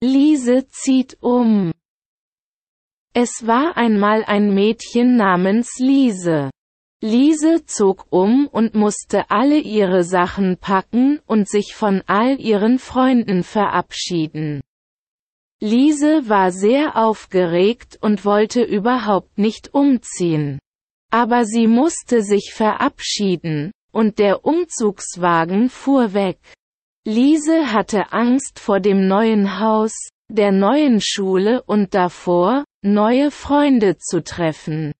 [0.00, 1.72] Liese zieht um.
[3.14, 6.50] Es war einmal ein Mädchen namens Liese.
[7.02, 13.42] Liese zog um und musste alle ihre Sachen packen und sich von all ihren Freunden
[13.42, 14.60] verabschieden.
[15.60, 20.60] Liese war sehr aufgeregt und wollte überhaupt nicht umziehen.
[21.10, 26.38] Aber sie musste sich verabschieden, und der Umzugswagen fuhr weg.
[27.08, 29.94] Liese hatte Angst vor dem neuen Haus,
[30.28, 34.92] der neuen Schule und davor, neue Freunde zu treffen.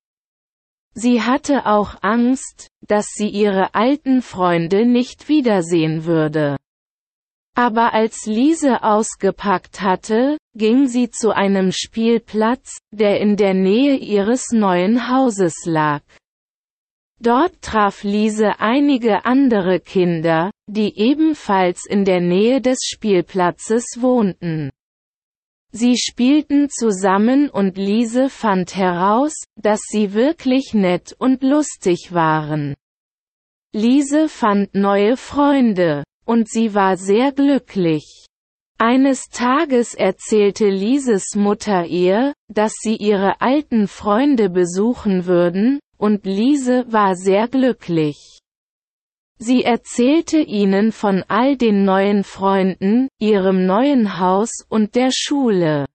[0.95, 6.57] Sie hatte auch Angst, dass sie ihre alten Freunde nicht wiedersehen würde.
[7.55, 14.47] Aber als Liese ausgepackt hatte, ging sie zu einem Spielplatz, der in der Nähe ihres
[14.51, 16.01] neuen Hauses lag.
[17.21, 24.71] Dort traf Liese einige andere Kinder, die ebenfalls in der Nähe des Spielplatzes wohnten.
[25.71, 32.75] Sie spielten zusammen und Liese fand heraus, dass sie wirklich nett und lustig waren.
[33.75, 38.27] Liese fand neue Freunde, und sie war sehr glücklich.
[38.79, 46.87] Eines Tages erzählte Lieses Mutter ihr, dass sie ihre alten Freunde besuchen würden, und Liese
[46.89, 48.38] war sehr glücklich.
[49.41, 55.87] Sie erzählte ihnen von all den neuen Freunden, ihrem neuen Haus und der Schule.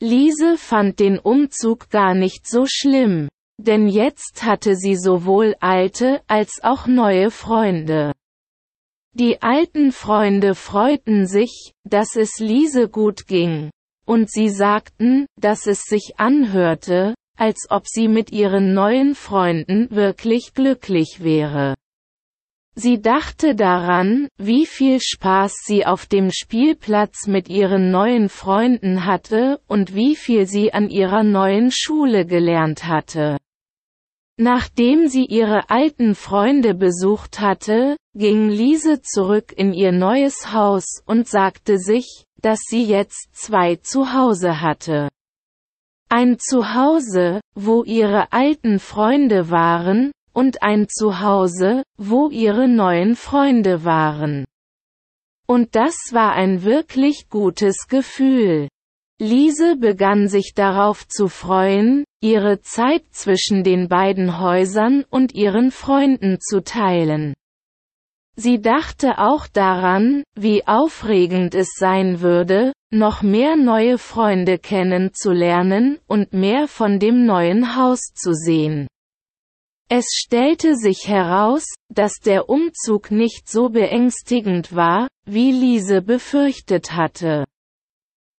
[0.00, 6.60] Liese fand den Umzug gar nicht so schlimm, denn jetzt hatte sie sowohl alte als
[6.62, 8.12] auch neue Freunde.
[9.14, 13.70] Die alten Freunde freuten sich, dass es Liese gut ging,
[14.04, 20.52] und sie sagten, dass es sich anhörte, als ob sie mit ihren neuen Freunden wirklich
[20.54, 21.74] glücklich wäre.
[22.74, 29.60] Sie dachte daran, wie viel Spaß sie auf dem Spielplatz mit ihren neuen Freunden hatte
[29.68, 33.36] und wie viel sie an ihrer neuen Schule gelernt hatte.
[34.38, 41.28] Nachdem sie ihre alten Freunde besucht hatte, ging Liese zurück in ihr neues Haus und
[41.28, 45.08] sagte sich, dass sie jetzt zwei Zuhause hatte.
[46.08, 54.44] Ein Zuhause, wo ihre alten Freunde waren, und ein Zuhause, wo ihre neuen Freunde waren.
[55.46, 58.68] Und das war ein wirklich gutes Gefühl.
[59.20, 66.38] Liese begann sich darauf zu freuen, ihre Zeit zwischen den beiden Häusern und ihren Freunden
[66.40, 67.34] zu teilen.
[68.34, 76.32] Sie dachte auch daran, wie aufregend es sein würde, noch mehr neue Freunde kennenzulernen und
[76.32, 78.86] mehr von dem neuen Haus zu sehen.
[79.94, 87.44] Es stellte sich heraus, dass der Umzug nicht so beängstigend war, wie Liese befürchtet hatte.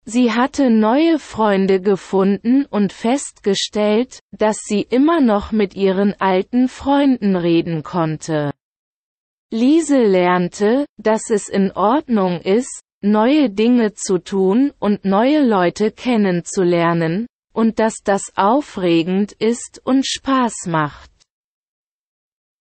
[0.06, 7.36] Sie hatte neue Freunde gefunden und festgestellt, dass sie immer noch mit ihren alten Freunden
[7.36, 8.52] reden konnte.
[9.50, 17.26] Liese lernte, dass es in Ordnung ist, neue Dinge zu tun und neue Leute kennenzulernen,
[17.52, 21.11] und dass das aufregend ist und Spaß macht.